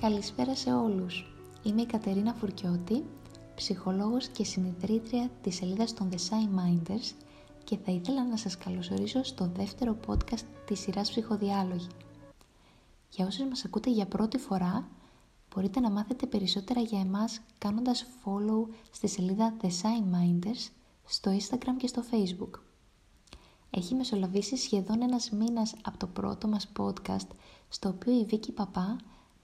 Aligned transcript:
Καλησπέρα 0.00 0.54
σε 0.56 0.72
όλους. 0.72 1.26
Είμαι 1.62 1.82
η 1.82 1.86
Κατερίνα 1.86 2.34
Φουρκιώτη, 2.34 3.04
ψυχολόγος 3.54 4.28
και 4.28 4.44
συνειδητρία 4.44 5.30
της 5.42 5.54
σελίδας 5.54 5.94
των 5.94 6.10
The 6.12 6.14
Shy 6.14 6.58
Minders 6.58 7.12
και 7.64 7.76
θα 7.76 7.92
ήθελα 7.92 8.24
να 8.24 8.36
σας 8.36 8.58
καλωσορίσω 8.58 9.22
στο 9.22 9.50
δεύτερο 9.56 9.96
podcast 10.06 10.44
της 10.66 10.80
σειράς 10.80 11.10
Ψυχοδιάλογη. 11.10 11.86
Για 13.08 13.26
όσους 13.26 13.48
μας 13.48 13.64
ακούτε 13.64 13.90
για 13.90 14.06
πρώτη 14.06 14.38
φορά, 14.38 14.88
μπορείτε 15.54 15.80
να 15.80 15.90
μάθετε 15.90 16.26
περισσότερα 16.26 16.80
για 16.80 17.00
εμάς 17.00 17.40
κάνοντας 17.58 18.06
follow 18.24 18.74
στη 18.90 19.08
σελίδα 19.08 19.56
The 19.62 19.66
Shy 19.66 20.14
Minders 20.14 20.70
στο 21.04 21.30
Instagram 21.30 21.76
και 21.76 21.86
στο 21.86 22.02
Facebook. 22.10 22.60
Έχει 23.70 23.94
μεσολαβήσει 23.94 24.56
σχεδόν 24.56 25.02
ένας 25.02 25.30
μήνας 25.30 25.74
από 25.82 25.98
το 25.98 26.06
πρώτο 26.06 26.48
μας 26.48 26.72
podcast, 26.78 27.28
στο 27.68 27.88
οποίο 27.88 28.20
η 28.20 28.24
Βίκη 28.24 28.52
Παπά 28.52 28.96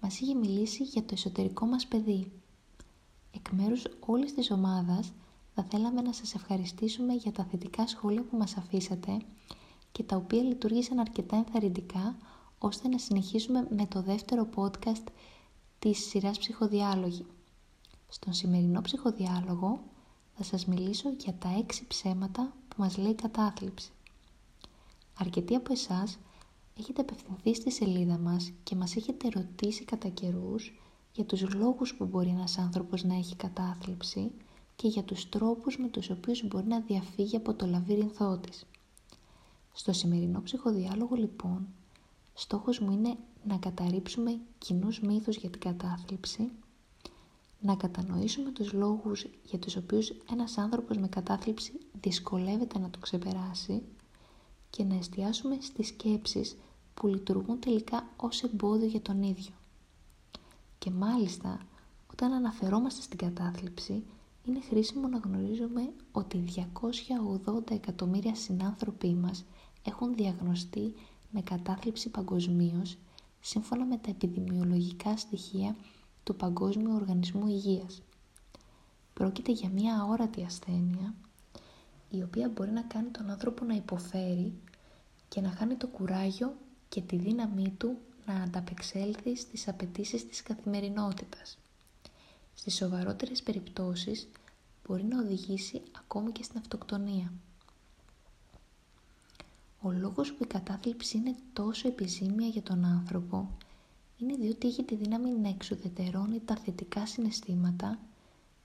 μας 0.05 0.21
είχε 0.21 0.35
μιλήσει 0.35 0.83
για 0.83 1.03
το 1.03 1.11
εσωτερικό 1.13 1.67
μας 1.67 1.87
παιδί. 1.87 2.33
Εκ 3.31 3.49
μέρους 3.51 3.83
όλης 4.01 4.35
της 4.35 4.51
ομάδας 4.51 5.13
θα 5.55 5.63
θέλαμε 5.71 6.01
να 6.01 6.13
σας 6.13 6.35
ευχαριστήσουμε 6.35 7.15
για 7.15 7.33
τα 7.33 7.45
θετικά 7.45 7.87
σχόλια 7.87 8.23
που 8.23 8.37
μας 8.37 8.57
αφήσατε 8.57 9.17
και 9.93 10.03
τα 10.03 10.17
οποία 10.17 10.43
λειτουργήσαν 10.43 10.99
αρκετά 10.99 11.37
ενθαρρυντικά 11.37 12.17
ώστε 12.59 12.89
να 12.89 12.99
συνεχίσουμε 12.99 13.67
με 13.71 13.87
το 13.87 14.03
δεύτερο 14.03 14.49
podcast 14.57 15.07
της 15.79 15.99
σειράς 16.09 16.39
ψυχοδιάλογη. 16.39 17.27
Στον 18.09 18.33
σημερινό 18.33 18.81
ψυχοδιάλογο 18.81 19.83
θα 20.37 20.43
σας 20.43 20.67
μιλήσω 20.67 21.09
για 21.19 21.35
τα 21.35 21.57
έξι 21.59 21.87
ψέματα 21.87 22.53
που 22.69 22.75
μας 22.79 22.97
λέει 22.97 23.11
η 23.11 23.15
κατάθλιψη. 23.15 23.91
Αρκετοί 25.19 25.55
από 25.55 25.73
εσάς 25.73 26.19
έχετε 26.79 27.01
απευθυνθεί 27.01 27.55
στη 27.55 27.71
σελίδα 27.71 28.19
μας 28.19 28.53
και 28.63 28.77
μας 28.77 28.97
έχετε 28.97 29.29
ρωτήσει 29.29 29.85
κατά 29.85 30.09
καιρούς 30.09 30.73
για 31.13 31.25
τους 31.25 31.55
λόγους 31.55 31.95
που 31.95 32.05
μπορεί 32.05 32.29
ένας 32.29 32.59
άνθρωπος 32.59 33.05
να 33.05 33.15
έχει 33.15 33.37
κατάθλιψη 33.37 34.31
και 34.77 34.89
για 34.89 35.03
τους 35.03 35.29
τρόπους 35.29 35.79
με 35.79 35.89
τους 35.89 36.11
οποίους 36.11 36.47
μπορεί 36.49 36.67
να 36.67 36.81
διαφύγει 36.81 37.37
από 37.37 37.55
το 37.55 37.67
λαβύρινθό 37.67 38.39
της. 38.39 38.67
Στο 39.73 39.93
σημερινό 39.93 40.43
ψυχοδιάλογο 40.43 41.15
λοιπόν, 41.15 41.69
στόχος 42.35 42.79
μου 42.79 42.93
είναι 42.93 43.17
να 43.45 43.57
καταρρύψουμε 43.57 44.41
κοινούς 44.59 45.01
μύθους 45.01 45.37
για 45.37 45.51
την 45.51 45.61
κατάθλιψη, 45.61 46.51
να 47.61 47.75
κατανοήσουμε 47.75 48.51
τους 48.51 48.73
λόγους 48.73 49.27
για 49.45 49.59
τους 49.59 49.77
οποίους 49.77 50.13
ένας 50.31 50.59
άνθρωπος 50.59 50.99
με 50.99 51.09
κατάθλιψη 51.09 51.73
δυσκολεύεται 52.01 52.79
να 52.79 52.91
το 52.91 52.99
ξεπεράσει 52.99 53.83
και 54.77 54.85
να 54.85 54.95
εστιάσουμε 54.95 55.59
στις 55.61 55.89
σκέψεις 55.89 56.57
που 56.95 57.07
λειτουργούν 57.07 57.61
τελικά 57.61 58.07
ως 58.17 58.43
εμπόδιο 58.43 58.87
για 58.87 59.01
τον 59.01 59.23
ίδιο. 59.23 59.53
Και 60.79 60.91
μάλιστα, 60.91 61.61
όταν 62.13 62.33
αναφερόμαστε 62.33 63.03
στην 63.03 63.19
κατάθλιψη, 63.19 64.03
είναι 64.45 64.61
χρήσιμο 64.61 65.09
να 65.09 65.19
γνωρίζουμε 65.19 65.93
ότι 66.13 66.45
280 67.47 67.71
εκατομμύρια 67.71 68.35
συνάνθρωποι 68.35 69.15
μας 69.15 69.45
έχουν 69.85 70.15
διαγνωστεί 70.15 70.95
με 71.31 71.41
κατάθλιψη 71.43 72.09
παγκοσμίως, 72.09 72.97
σύμφωνα 73.41 73.85
με 73.85 73.97
τα 73.97 74.11
επιδημιολογικά 74.11 75.17
στοιχεία 75.17 75.77
του 76.25 76.37
Παγκόσμιου 76.37 76.95
Οργανισμού 76.95 77.47
Υγείας. 77.47 78.03
Πρόκειται 79.15 79.53
για 79.53 79.69
μια 79.69 80.01
αόρατη 80.01 80.45
ασθένεια, 80.45 81.15
η 82.17 82.23
οποία 82.23 82.49
μπορεί 82.49 82.71
να 82.71 82.83
κάνει 82.83 83.09
τον 83.09 83.31
άνθρωπο 83.31 83.65
να 83.65 83.75
υποφέρει 83.75 84.53
και 85.29 85.41
να 85.41 85.51
χάνει 85.51 85.75
το 85.75 85.87
κουράγιο 85.87 86.57
και 86.89 87.01
τη 87.01 87.17
δύναμή 87.17 87.71
του 87.79 87.99
να 88.27 88.35
ανταπεξέλθει 88.35 89.37
στις 89.37 89.69
απαιτήσεις 89.69 90.29
της 90.29 90.43
καθημερινότητας. 90.43 91.59
Στις 92.55 92.75
σοβαρότερες 92.75 93.43
περιπτώσεις 93.43 94.29
μπορεί 94.87 95.05
να 95.05 95.21
οδηγήσει 95.21 95.83
ακόμη 95.99 96.33
και 96.33 96.43
στην 96.43 96.59
αυτοκτονία. 96.59 97.33
Ο 99.81 99.91
λόγος 99.93 100.33
που 100.33 100.45
η 100.45 100.47
κατάθλιψη 100.47 101.17
είναι 101.17 101.35
τόσο 101.53 101.89
επιζήμια 101.89 102.49
για 102.49 102.63
τον 102.63 102.85
άνθρωπο 102.85 103.49
είναι 104.19 104.35
διότι 104.37 104.69
έχει 104.69 104.83
τη 104.83 104.95
δύναμη 104.95 105.31
να 105.31 105.49
εξουδετερώνει 105.49 106.41
τα 106.45 106.57
θετικά 106.57 107.07
συναισθήματα 107.07 107.99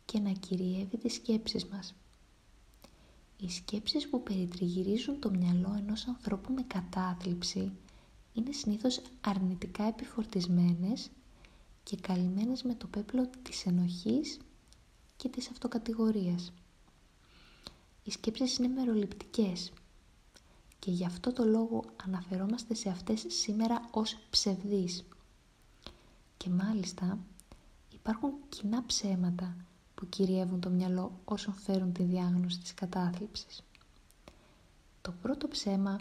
και 0.06 0.20
να 0.20 0.32
κυριεύει 0.32 0.98
τις 0.98 1.14
σκέψεις 1.14 1.66
μας. 1.66 1.96
Οι 3.42 3.50
σκέψεις 3.50 4.10
που 4.10 4.24
περιτριγυρίζουν 4.24 5.20
το 5.20 5.30
μυαλό 5.32 5.76
ενός 5.78 6.08
ανθρώπου 6.08 6.54
με 6.54 6.62
κατάθλιψη 6.64 7.72
είναι 8.34 8.52
συνήθως 8.52 9.02
αρνητικά 9.22 9.84
επιφορτισμένες 9.84 11.10
και 11.84 11.96
καλυμμένες 12.02 12.64
με 12.64 12.76
το 12.76 12.88
πέπλο 12.88 13.30
της 13.44 13.66
ενοχής 13.66 14.40
και 15.18 15.30
της 15.30 15.50
αυτοκατηγορίας. 15.50 16.52
Οι 18.04 18.12
σκέψεις 18.12 18.58
είναι 18.58 18.68
μεροληπτικές 18.68 19.72
και 20.80 20.92
γι' 20.92 21.06
αυτό 21.06 21.34
το 21.34 21.46
λόγο 21.46 21.84
αναφερόμαστε 22.06 22.74
σε 22.74 22.90
αυτές 22.90 23.26
σήμερα 23.28 23.90
ως 23.92 24.18
ψευδείς. 24.30 25.06
Και 26.38 26.50
μάλιστα 26.50 27.18
υπάρχουν 27.94 28.34
κοινά 28.50 28.86
ψέματα 28.86 29.56
που 30.00 30.10
κυριεύουν 30.10 30.60
το 30.60 30.70
μυαλό 30.70 31.12
όσων 31.26 31.54
φέρουν 31.54 31.94
τη 31.94 32.04
διάγνωση 32.04 32.60
της 32.60 32.74
κατάθλιψης. 32.74 33.64
Το 35.02 35.14
πρώτο 35.22 35.48
ψέμα 35.48 36.00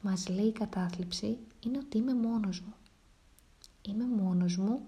μας 0.00 0.28
λέει 0.28 0.46
η 0.46 0.52
κατάθλιψη 0.52 1.38
είναι 1.60 1.78
ότι 1.78 1.98
είμαι 1.98 2.14
μόνος 2.14 2.60
μου. 2.60 2.74
Είμαι 3.82 4.04
μόνος 4.04 4.56
μου 4.56 4.80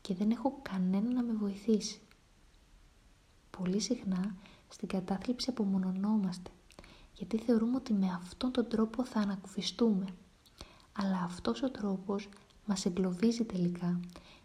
και 0.00 0.14
δεν 0.14 0.30
έχω 0.30 0.58
κανένα 0.62 1.12
να 1.12 1.22
με 1.22 1.32
βοηθήσει. 1.32 2.00
Πολύ 3.50 3.80
συχνά 3.80 4.34
στην 4.68 4.88
κατάθλιψη 4.88 5.50
απομονωνόμαστε 5.50 6.50
γιατί 7.14 7.38
θεωρούμε 7.38 7.76
ότι 7.76 7.92
με 7.92 8.06
αυτόν 8.22 8.50
τον 8.52 8.68
τρόπο 8.68 9.04
θα 9.04 9.20
ανακουφιστούμε. 9.20 10.06
Αλλά 10.92 11.22
αυτός 11.22 11.62
ο 11.62 11.70
τρόπος 11.70 12.28
μας 12.66 12.84
εγκλωβίζει 12.84 13.44
τελικά 13.44 14.00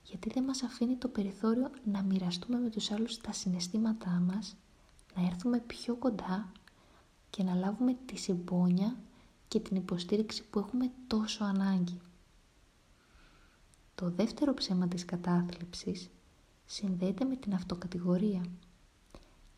γιατί 0.06 0.30
δεν 0.30 0.44
μας 0.44 0.64
αφήνει 0.64 0.96
το 0.96 1.08
περιθώριο 1.08 1.72
να 1.84 2.04
μοιραστούμε 2.04 2.60
με 2.60 2.70
τους 2.70 2.92
άλλους 2.92 3.18
τα 3.18 3.34
συναισθήματά 3.34 4.10
μας, 4.10 4.56
να 5.16 5.26
έρθουμε 5.26 5.60
πιο 5.60 5.96
κοντά 5.96 6.52
και 7.30 7.44
να 7.44 7.56
λάβουμε 7.56 7.98
τη 8.06 8.18
συμπόνια 8.18 8.98
και 9.48 9.60
την 9.60 9.76
υποστήριξη 9.76 10.44
που 10.44 10.60
έχουμε 10.60 10.92
τόσο 11.08 11.44
ανάγκη. 11.44 12.00
Το 13.96 14.10
δεύτερο 14.10 14.54
ψέμα 14.54 14.88
της 14.88 15.06
κατάθλιψης 15.06 16.10
συνδέεται 16.66 17.26
με 17.26 17.36
την 17.36 17.54
αυτοκατηγορία 17.54 18.46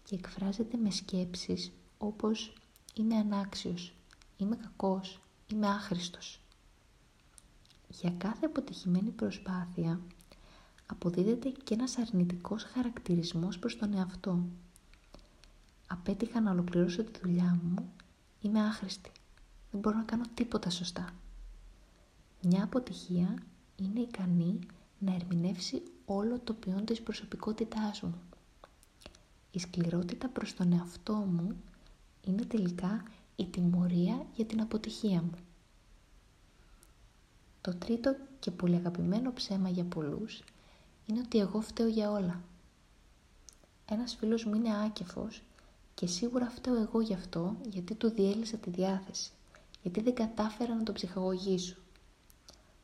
και 0.03 0.15
εκφράζεται 0.15 0.77
με 0.77 0.91
σκέψεις 0.91 1.71
όπως 1.97 2.53
«είμαι 2.93 3.15
ανάξιος», 3.15 3.93
«είμαι 4.37 4.55
κακός», 4.55 5.21
«είμαι 5.47 5.67
άχρηστος». 5.67 6.41
Για 7.87 8.11
κάθε 8.11 8.45
αποτυχημένη 8.45 9.09
προσπάθεια 9.09 9.99
αποδίδεται 10.87 11.49
και 11.49 11.73
ένας 11.73 11.97
αρνητικός 11.97 12.63
χαρακτηρισμός 12.63 13.59
προς 13.59 13.77
τον 13.77 13.93
εαυτό. 13.93 14.45
Απέτυχα 15.87 16.41
να 16.41 16.51
ολοκληρώσω 16.51 17.03
τη 17.03 17.19
δουλειά 17.19 17.59
μου, 17.63 17.93
είμαι 18.41 18.59
άχρηστη, 18.59 19.11
δεν 19.71 19.81
μπορώ 19.81 19.97
να 19.97 20.03
κάνω 20.03 20.23
τίποτα 20.33 20.69
σωστά. 20.69 21.09
Μια 22.41 22.63
αποτυχία 22.63 23.43
είναι 23.75 23.99
ικανή 23.99 24.59
να 24.99 25.13
ερμηνεύσει 25.15 25.83
όλο 26.05 26.39
το 26.39 26.53
ποιόν 26.53 26.85
της 26.85 27.01
προσωπικότητάς 27.01 28.01
μου. 28.01 28.21
Η 29.51 29.59
σκληρότητα 29.59 30.27
προς 30.29 30.53
τον 30.53 30.73
εαυτό 30.73 31.13
μου 31.13 31.55
είναι 32.25 32.45
τελικά 32.45 33.03
η 33.35 33.45
τιμωρία 33.45 34.25
για 34.35 34.45
την 34.45 34.61
αποτυχία 34.61 35.21
μου. 35.21 35.35
Το 37.61 37.75
τρίτο 37.75 38.15
και 38.39 38.51
πολύ 38.51 38.75
αγαπημένο 38.75 39.33
ψέμα 39.33 39.69
για 39.69 39.83
πολλούς 39.83 40.43
είναι 41.07 41.19
ότι 41.19 41.39
εγώ 41.39 41.61
φταίω 41.61 41.87
για 41.87 42.11
όλα. 42.11 42.41
Ένας 43.85 44.15
φίλος 44.15 44.45
μου 44.45 44.55
είναι 44.55 44.83
άκεφος 44.85 45.41
και 45.93 46.07
σίγουρα 46.07 46.49
φταίω 46.49 46.75
εγώ 46.81 47.01
γι' 47.01 47.13
αυτό 47.13 47.55
γιατί 47.69 47.93
του 47.95 48.09
διέλυσα 48.09 48.57
τη 48.57 48.69
διάθεση, 48.69 49.31
γιατί 49.81 50.01
δεν 50.01 50.13
κατάφερα 50.13 50.75
να 50.75 50.83
το 50.83 50.91
ψυχαγωγήσω. 50.93 51.75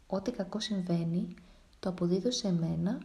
Ό,τι 0.08 0.32
κακό 0.32 0.60
συμβαίνει 0.60 1.36
το 1.80 1.90
αποδίδω 1.90 2.32
σε 2.32 2.52
μένα 2.52 3.02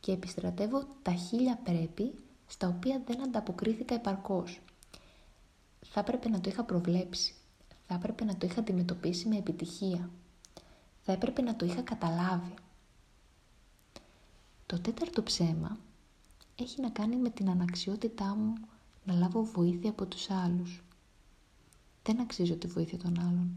και 0.00 0.12
επιστρατεύω 0.12 0.84
τα 1.02 1.12
χίλια 1.12 1.56
πρέπει 1.64 2.14
στα 2.46 2.68
οποία 2.68 3.02
δεν 3.06 3.22
ανταποκρίθηκα 3.22 3.94
επαρκώς. 3.94 4.60
Θα 5.86 6.00
έπρεπε 6.00 6.28
να 6.28 6.40
το 6.40 6.50
είχα 6.50 6.64
προβλέψει, 6.64 7.34
θα 7.86 7.94
έπρεπε 7.94 8.24
να 8.24 8.36
το 8.36 8.46
είχα 8.46 8.60
αντιμετωπίσει 8.60 9.28
με 9.28 9.36
επιτυχία, 9.36 10.10
θα 11.02 11.12
έπρεπε 11.12 11.42
να 11.42 11.56
το 11.56 11.66
είχα 11.66 11.82
καταλάβει. 11.82 12.54
Το 14.68 14.80
τέταρτο 14.80 15.22
ψέμα 15.22 15.78
έχει 16.56 16.80
να 16.80 16.90
κάνει 16.90 17.16
με 17.16 17.30
την 17.30 17.50
αναξιότητά 17.50 18.34
μου 18.34 18.54
να 19.04 19.14
λάβω 19.14 19.42
βοήθεια 19.44 19.90
από 19.90 20.06
τους 20.06 20.30
άλλους. 20.30 20.82
Δεν 22.02 22.20
αξίζω 22.20 22.56
τη 22.56 22.66
βοήθεια 22.66 22.98
των 22.98 23.20
άλλων. 23.20 23.50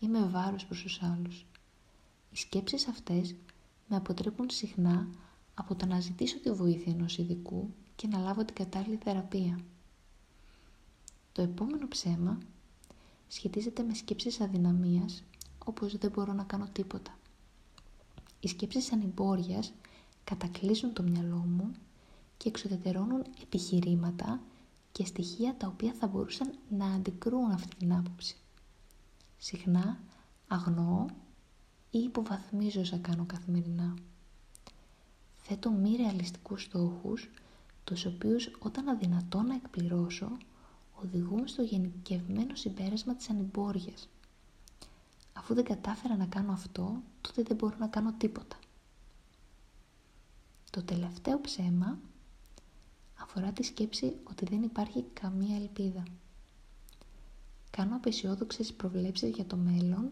Είμαι 0.00 0.26
βάρος 0.26 0.66
προς 0.66 0.82
τους 0.82 1.02
άλλους. 1.02 1.46
Οι 2.30 2.36
σκέψεις 2.36 2.86
αυτές 2.88 3.34
με 3.88 3.96
αποτρέπουν 3.96 4.50
συχνά 4.50 5.08
από 5.54 5.74
το 5.74 5.86
να 5.86 6.00
ζητήσω 6.00 6.38
τη 6.38 6.50
βοήθεια 6.52 6.92
ενός 6.92 7.18
ειδικού 7.18 7.74
και 7.96 8.06
να 8.06 8.18
λάβω 8.18 8.44
την 8.44 8.54
κατάλληλη 8.54 8.96
θεραπεία. 8.96 9.60
Το 11.32 11.42
επόμενο 11.42 11.88
ψέμα 11.88 12.38
σχετίζεται 13.28 13.82
με 13.82 13.94
σκέψεις 13.94 14.40
αδυναμίας, 14.40 15.22
όπως 15.64 15.96
δεν 15.96 16.10
μπορώ 16.10 16.32
να 16.32 16.44
κάνω 16.44 16.68
τίποτα. 16.72 17.18
Οι 18.40 18.48
σκέψεις 18.48 18.92
ανυμπόριας 18.92 19.72
κατακλείζουν 20.24 20.92
το 20.92 21.02
μυαλό 21.02 21.36
μου 21.36 21.72
και 22.36 22.48
εξοδετερώνουν 22.48 23.24
επιχειρήματα 23.42 24.40
και 24.92 25.04
στοιχεία 25.04 25.54
τα 25.56 25.66
οποία 25.66 25.92
θα 25.92 26.06
μπορούσαν 26.06 26.54
να 26.68 26.86
αντικρούν 26.86 27.50
αυτή 27.50 27.76
την 27.76 27.92
άποψη. 27.92 28.36
Συχνά 29.38 29.98
αγνοώ 30.48 31.06
ή 31.90 31.98
υποβαθμίζω 31.98 32.80
όσα 32.80 32.96
κάνω 32.98 33.24
καθημερινά. 33.24 33.94
Θέτω 35.36 35.70
μη 35.70 35.96
ρεαλιστικούς 35.96 36.62
στόχους, 36.62 37.30
τους 37.84 38.06
οποίους 38.06 38.50
όταν 38.58 38.88
αδυνατό 38.88 39.42
να 39.42 39.54
εκπληρώσω, 39.54 40.36
οδηγούμε 41.02 41.46
στο 41.46 41.62
γενικευμένο 41.62 42.54
συμπέρασμα 42.54 43.14
της 43.14 43.30
ανυμπόριας. 43.30 44.08
Αφού 45.32 45.54
δεν 45.54 45.64
κατάφερα 45.64 46.16
να 46.16 46.26
κάνω 46.26 46.52
αυτό, 46.52 47.02
τότε 47.20 47.42
δεν 47.42 47.56
μπορώ 47.56 47.76
να 47.78 47.86
κάνω 47.86 48.12
τίποτα. 48.18 48.56
Το 50.72 50.82
τελευταίο 50.82 51.40
ψέμα 51.40 51.98
αφορά 53.20 53.52
τη 53.52 53.62
σκέψη 53.62 54.16
ότι 54.24 54.44
δεν 54.44 54.62
υπάρχει 54.62 55.04
καμία 55.12 55.56
ελπίδα. 55.56 56.02
Κάνω 57.70 57.96
απεσιόδοξες 57.96 58.72
προβλέψεις 58.72 59.30
για 59.30 59.44
το 59.44 59.56
μέλλον 59.56 60.10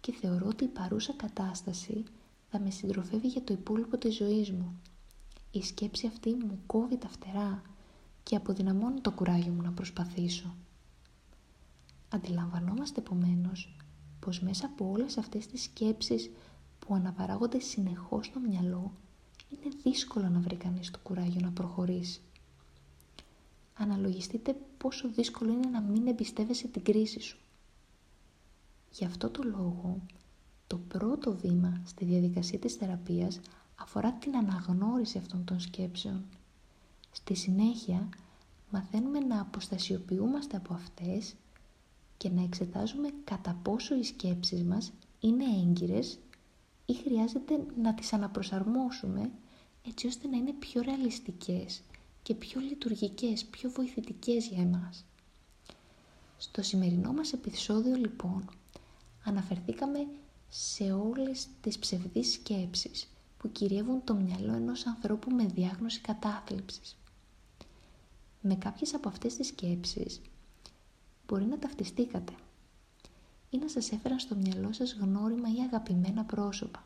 και 0.00 0.12
θεωρώ 0.12 0.46
ότι 0.46 0.64
η 0.64 0.68
παρούσα 0.68 1.12
κατάσταση 1.12 2.04
θα 2.50 2.60
με 2.60 2.70
συντροφεύει 2.70 3.26
για 3.26 3.42
το 3.42 3.52
υπόλοιπο 3.52 3.96
της 3.98 4.16
ζωής 4.16 4.50
μου. 4.50 4.80
Η 5.50 5.62
σκέψη 5.62 6.06
αυτή 6.06 6.30
μου 6.34 6.58
κόβει 6.66 6.96
τα 6.96 7.08
φτερά 7.08 7.62
και 8.22 8.36
αποδυναμώνει 8.36 9.00
το 9.00 9.10
κουράγιο 9.10 9.52
μου 9.52 9.62
να 9.62 9.72
προσπαθήσω. 9.72 10.54
Αντιλαμβανόμαστε 12.08 13.00
επομένως 13.00 13.76
πως 14.20 14.40
μέσα 14.40 14.66
από 14.66 14.90
όλες 14.90 15.18
αυτές 15.18 15.46
τις 15.46 15.62
σκέψεις 15.62 16.30
που 16.78 16.94
αναπαράγονται 16.94 17.58
συνεχώς 17.60 18.26
στο 18.26 18.40
μυαλό 18.40 18.92
είναι 19.50 19.74
δύσκολο 19.82 20.28
να 20.28 20.38
βρει 20.40 20.56
κανείς 20.56 20.90
το 20.90 20.98
κουράγιο 21.02 21.40
να 21.40 21.50
προχωρήσει. 21.50 22.20
Αναλογιστείτε 23.74 24.56
πόσο 24.78 25.08
δύσκολο 25.08 25.52
είναι 25.52 25.68
να 25.68 25.80
μην 25.80 26.06
εμπιστεύεσαι 26.06 26.66
την 26.68 26.82
κρίση 26.82 27.20
σου. 27.20 27.38
Γι' 28.90 29.04
αυτό 29.04 29.30
το 29.30 29.42
λόγο, 29.42 30.00
το 30.66 30.78
πρώτο 30.78 31.36
βήμα 31.36 31.80
στη 31.84 32.04
διαδικασία 32.04 32.58
της 32.58 32.74
θεραπείας 32.74 33.40
αφορά 33.76 34.12
την 34.12 34.36
αναγνώριση 34.36 35.18
αυτών 35.18 35.44
των 35.44 35.60
σκέψεων. 35.60 36.24
Στη 37.12 37.34
συνέχεια, 37.34 38.08
μαθαίνουμε 38.70 39.18
να 39.18 39.40
αποστασιοποιούμαστε 39.40 40.56
από 40.56 40.74
αυτές 40.74 41.34
και 42.16 42.28
να 42.30 42.42
εξετάζουμε 42.42 43.08
κατά 43.24 43.58
πόσο 43.62 43.94
οι 43.96 44.02
σκέψεις 44.02 44.62
μας 44.62 44.92
είναι 45.20 45.44
έγκυρες 45.44 46.18
ή 46.90 46.94
χρειάζεται 46.94 47.66
να 47.82 47.94
τις 47.94 48.12
αναπροσαρμόσουμε 48.12 49.30
έτσι 49.86 50.06
ώστε 50.06 50.28
να 50.28 50.36
είναι 50.36 50.52
πιο 50.52 50.82
ρεαλιστικές 50.82 51.82
και 52.22 52.34
πιο 52.34 52.60
λειτουργικές, 52.60 53.44
πιο 53.44 53.70
βοηθητικές 53.70 54.46
για 54.46 54.62
εμάς. 54.62 55.04
Στο 56.36 56.62
σημερινό 56.62 57.12
μας 57.12 57.32
επεισόδιο 57.32 57.96
λοιπόν 57.96 58.50
αναφερθήκαμε 59.24 60.06
σε 60.48 60.92
όλες 60.92 61.48
τις 61.60 61.78
ψευδείς 61.78 62.32
σκέψεις 62.32 63.08
που 63.38 63.52
κυριεύουν 63.52 64.04
το 64.04 64.14
μυαλό 64.14 64.52
ενός 64.52 64.86
ανθρώπου 64.86 65.30
με 65.30 65.44
διάγνωση 65.44 66.00
κατάθλιψης. 66.00 66.96
Με 68.40 68.54
κάποιες 68.54 68.94
από 68.94 69.08
αυτές 69.08 69.34
τις 69.36 69.46
σκέψεις 69.46 70.20
μπορεί 71.26 71.44
να 71.44 71.58
ταυτιστήκατε 71.58 72.32
ή 73.50 73.58
να 73.58 73.68
σας 73.68 73.92
έφεραν 73.92 74.18
στο 74.18 74.34
μυαλό 74.34 74.72
σας 74.72 74.94
γνώριμα 75.00 75.48
ή 75.48 75.60
αγαπημένα 75.60 76.24
πρόσωπα. 76.24 76.84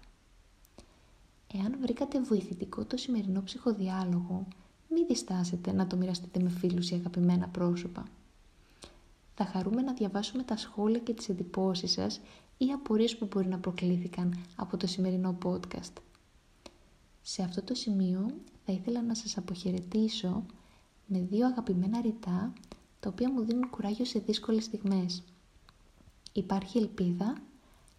Εάν 1.54 1.76
βρήκατε 1.80 2.20
βοηθητικό 2.20 2.84
το 2.84 2.96
σημερινό 2.96 3.42
ψυχοδιάλογο, 3.42 4.46
μην 4.88 5.06
διστάσετε 5.06 5.72
να 5.72 5.86
το 5.86 5.96
μοιραστείτε 5.96 6.40
με 6.40 6.48
φίλους 6.48 6.90
ή 6.90 6.94
αγαπημένα 6.94 7.48
πρόσωπα. 7.48 8.04
Θα 9.34 9.44
χαρούμε 9.44 9.82
να 9.82 9.92
διαβάσουμε 9.92 10.42
τα 10.42 10.56
σχόλια 10.56 10.98
και 10.98 11.14
τις 11.14 11.28
εντυπώσεις 11.28 11.92
σας 11.92 12.20
ή 12.58 12.70
απορίες 12.72 13.16
που 13.16 13.28
μπορεί 13.30 13.48
να 13.48 13.58
προκλήθηκαν 13.58 14.38
από 14.56 14.76
το 14.76 14.86
σημερινό 14.86 15.38
podcast. 15.44 15.92
Σε 17.22 17.42
αυτό 17.42 17.62
το 17.62 17.74
σημείο 17.74 18.30
θα 18.64 18.72
ήθελα 18.72 19.02
να 19.02 19.14
σας 19.14 19.36
αποχαιρετήσω 19.36 20.44
με 21.06 21.18
δύο 21.18 21.46
αγαπημένα 21.46 22.00
ρητά 22.00 22.52
τα 23.00 23.08
οποία 23.08 23.32
μου 23.32 23.44
δίνουν 23.44 23.70
κουράγιο 23.70 24.04
σε 24.04 24.18
δύσκολες 24.18 24.64
στιγμές. 24.64 25.22
Υπάρχει 26.32 26.78
ελπίδα 26.78 27.36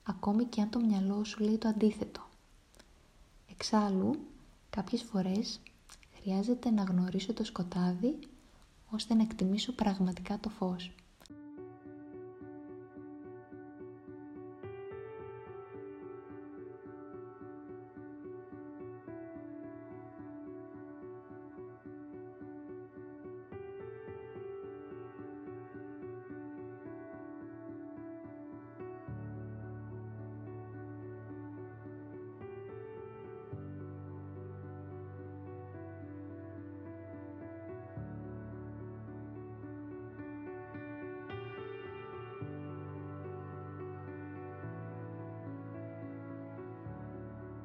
ακόμη 0.03 0.43
και 0.43 0.61
αν 0.61 0.69
το 0.69 0.79
μυαλό 0.79 1.23
σου 1.23 1.43
λέει 1.43 1.57
το 1.57 1.67
αντίθετο. 1.67 2.21
Εξάλλου, 3.51 4.15
κάποιες 4.69 5.01
φορές 5.01 5.59
χρειάζεται 6.21 6.69
να 6.69 6.83
γνωρίσω 6.83 7.33
το 7.33 7.43
σκοτάδι 7.43 8.19
ώστε 8.89 9.13
να 9.13 9.21
εκτιμήσω 9.21 9.71
πραγματικά 9.71 10.39
το 10.39 10.49
φως. 10.49 10.91